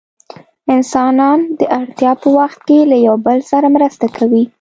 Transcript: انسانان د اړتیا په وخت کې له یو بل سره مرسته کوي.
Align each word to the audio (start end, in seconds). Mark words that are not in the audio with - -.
انسانان 0.75 1.39
د 1.59 1.61
اړتیا 1.79 2.11
په 2.21 2.27
وخت 2.37 2.59
کې 2.67 2.79
له 2.91 2.97
یو 3.07 3.15
بل 3.25 3.39
سره 3.51 3.67
مرسته 3.75 4.05
کوي. 4.17 4.43